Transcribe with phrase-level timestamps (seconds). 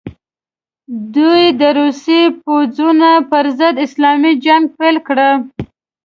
[1.15, 5.31] دوی د روسي پوځونو پر ضد اسلامي جنګ پیل کړي.